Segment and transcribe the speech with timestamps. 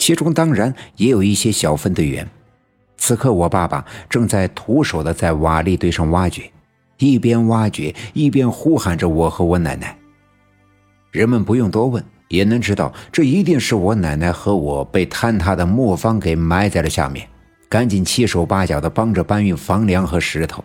[0.00, 2.26] 其中当然也有一些小分队员。
[2.96, 6.50] 此刻，我爸爸正在徒手的在瓦砾堆上挖掘，
[6.96, 9.94] 一边挖掘一边呼喊着我和我奶奶。
[11.10, 17.28] 人们不用多问，也能知道这一定是我奶奶和我被坍塌的磨坊给埋在了下面，
[17.68, 20.64] 赶紧七手八脚的帮着搬运房梁和石头。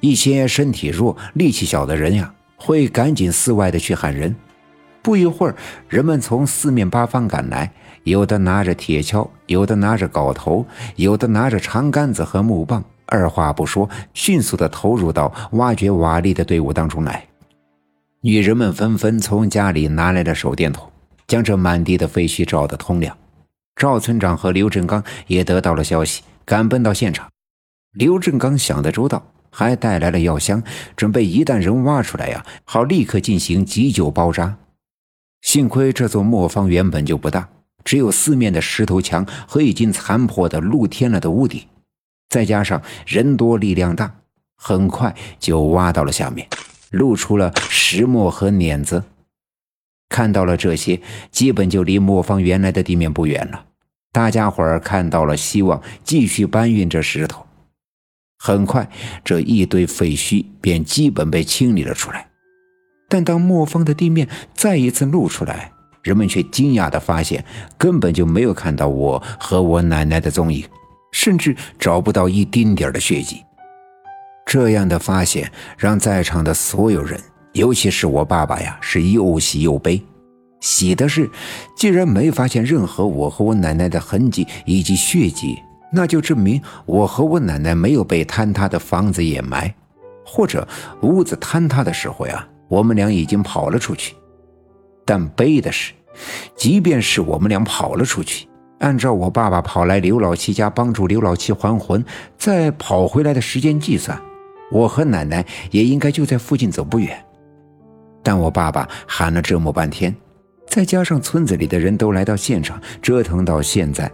[0.00, 4.36] 一些身体弱、力气小的人呀，会赶紧四外的去喊人。
[5.00, 5.54] 不一会儿，
[5.88, 7.72] 人们从四面八方赶来。
[8.04, 10.64] 有的拿着铁锹，有的拿着镐头，
[10.96, 17.26] 有的拿着长杆子和木棒，二话不说，迅速地投入到挖掘瓦砾的队伍当中来。
[18.20, 20.90] 女人们纷纷从家里拿来了手电筒，
[21.26, 23.16] 将这满地的废墟照得通亮。
[23.76, 27.28] 赵村长和刘振刚也得到了消息，赶奔到现场。
[27.92, 30.62] 刘振刚想得周到，还带来了药箱，
[30.94, 34.56] 准备一旦人挖出来呀，好立刻进行急救包扎。
[35.40, 37.48] 幸亏这座磨坊原本就不大。
[37.84, 41.62] 只有四面的石头墙和已经残破的露天了的屋顶，
[42.28, 44.16] 再加上人多力量大，
[44.56, 46.48] 很快就挖到了下面，
[46.90, 49.04] 露出了石磨和碾子。
[50.08, 51.00] 看到了这些，
[51.30, 53.66] 基本就离磨坊原来的地面不远了。
[54.12, 57.44] 大家伙儿看到了希望，继续搬运着石头。
[58.38, 58.88] 很快，
[59.24, 62.28] 这一堆废墟便基本被清理了出来。
[63.08, 65.72] 但当磨坊的地面再一次露出来，
[66.04, 67.44] 人们却惊讶地发现，
[67.76, 70.64] 根本就没有看到我和我奶奶的踪影，
[71.10, 73.42] 甚至找不到一丁点的血迹。
[74.46, 77.18] 这样的发现让在场的所有人，
[77.54, 80.00] 尤其是我爸爸呀，是又喜又悲。
[80.60, 81.28] 喜的是，
[81.76, 85.58] 既然没发现任何我和我奶奶的痕迹以及血迹，
[85.90, 89.74] 那就证明我和我奶奶没有被坍塌的房子掩埋，
[90.24, 90.66] 或者
[91.00, 94.14] 屋子坍塌的时候呀，我们俩已经跑了出去。
[95.04, 95.92] 但悲的是，
[96.56, 98.46] 即便是我们俩跑了出去，
[98.78, 102.04] 按照我爸爸跑来刘老七家帮助刘老七还魂，
[102.38, 104.20] 再跑回来的时间计算，
[104.72, 107.24] 我和奶奶也应该就在附近走不远。
[108.22, 110.14] 但我爸爸喊了这么半天，
[110.66, 114.10] 再加上村子里的人都来到现场，折腾到现在，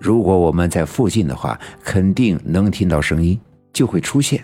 [0.00, 3.38] 如果我们在附近的话，肯定能听到声音，
[3.72, 4.42] 就会出现。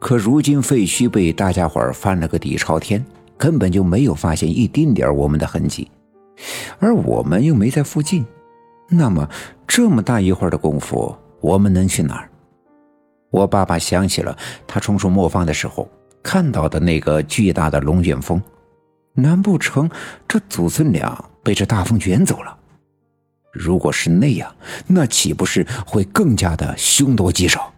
[0.00, 3.04] 可如今废墟被大家伙翻了个底朝天。
[3.38, 5.90] 根本就没有发现一丁点我们的痕迹，
[6.80, 8.26] 而我们又没在附近，
[8.90, 9.26] 那么
[9.66, 12.28] 这么大一会儿的功夫，我们能去哪儿？
[13.30, 15.88] 我爸爸想起了他冲出磨坊的时候
[16.22, 18.42] 看到的那个巨大的龙卷风，
[19.14, 19.88] 难不成
[20.26, 22.56] 这祖孙俩被这大风卷走了？
[23.52, 24.54] 如果是那样，
[24.86, 27.72] 那岂不是会更加的凶多吉少？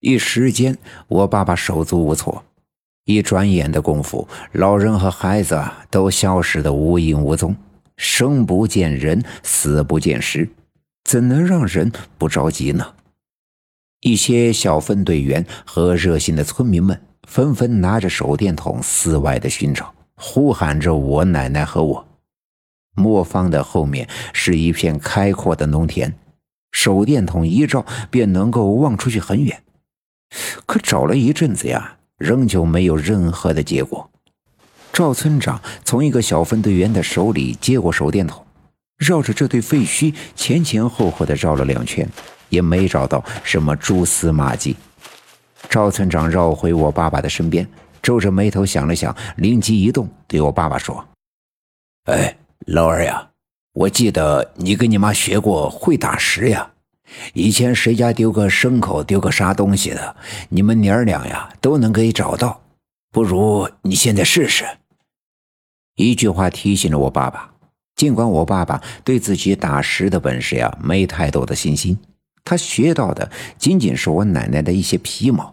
[0.00, 0.76] 一时间，
[1.08, 2.44] 我爸爸手足无措。
[3.08, 5.58] 一转眼的功夫，老人和孩子
[5.88, 7.56] 都消失得无影无踪，
[7.96, 10.46] 生不见人，死不见尸，
[11.04, 12.92] 怎能让人不着急呢？
[14.02, 22.06] 一些小分队员和热心的村民们纷纷拿着手电筒四外的寻找，呼喊着我奶奶和我。
[22.94, 26.14] 磨坊的后面是一片开阔的农田，
[26.72, 29.62] 手电筒一照便能够望出去很远。
[30.66, 31.94] 可找了一阵子呀。
[32.18, 34.10] 仍旧没有任何的结果。
[34.92, 38.44] 赵村长从一个小分队员的手里接过手电筒，
[38.96, 42.08] 绕着这堆废墟前前后后的绕了两圈，
[42.48, 44.76] 也没找到什么蛛丝马迹。
[45.68, 47.68] 赵村长绕回我爸爸的身边，
[48.02, 51.04] 皱着眉头想了想，灵机一动，对我爸爸说
[52.06, 52.36] ：“哎，
[52.66, 53.28] 老二呀，
[53.74, 56.70] 我记得你跟你妈学过会打石呀。”
[57.32, 60.16] 以前谁家丢个牲口、丢个啥东西的，
[60.48, 62.60] 你们娘儿俩呀都能给找到。
[63.10, 64.64] 不如你现在试试。
[65.96, 67.50] 一句话提醒了我爸爸。
[67.96, 71.98] 尽管我爸爸对自己打石的本事呀没太多的信心，
[72.44, 75.52] 他学到的仅仅是我奶奶的一些皮毛。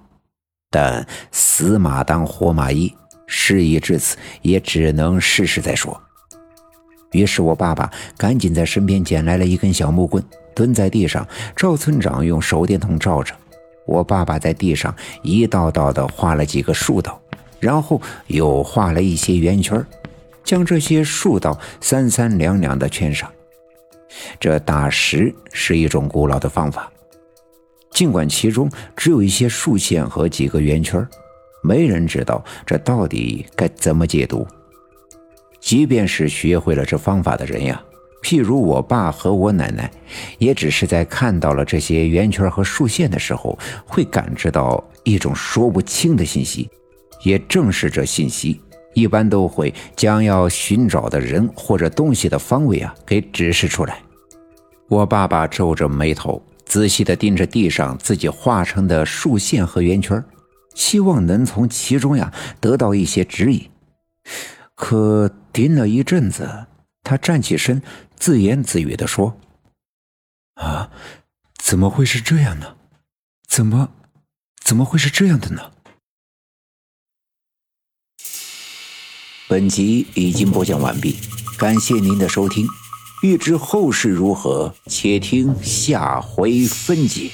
[0.70, 2.94] 但死马当活马医，
[3.26, 6.00] 事已至此，也只能试试再说。
[7.14, 10.24] 于是我爸爸赶紧在身边捡来了一根小木棍。
[10.56, 13.36] 蹲在地上，赵村长用手电筒照着
[13.86, 17.22] 我爸爸在地上一道道的画了几个竖道，
[17.60, 19.86] 然后又画了一些圆圈，
[20.44, 23.30] 将这些竖道三三两两的圈上。
[24.40, 26.90] 这打石是一种古老的方法，
[27.92, 31.06] 尽管其中只有一些竖线和几个圆圈，
[31.62, 34.48] 没人知道这到底该怎么解读。
[35.60, 37.84] 即便是学会了这方法的人呀。
[38.26, 39.92] 譬如我爸和我奶奶，
[40.40, 43.56] 也只是在看到了这些圆圈和竖线的时候，
[43.86, 46.68] 会感知到一种说不清的信息。
[47.22, 48.60] 也正是这信息，
[48.96, 54.02] 一般都会将要寻找的人或者东西的方位啊给指示出来。
[54.90, 60.24] 我爸爸皱着眉头，仔细地盯着地上自己画成的竖线和圆圈，
[60.74, 63.70] 希望能从其中呀得到一些指引。
[64.74, 66.50] 可盯了一阵子，
[67.06, 67.82] 他站起身，
[68.18, 69.40] 自言自语地说
[70.60, 70.92] ：“啊，
[71.58, 72.76] 怎么会是这样呢？
[73.48, 73.92] 怎么，
[74.62, 75.72] 怎么会是这样的呢？”
[79.48, 81.20] 本集已经播讲完毕，
[81.60, 82.68] 感谢您的收听。
[83.22, 87.32] 欲知后事如何，且听下回分解。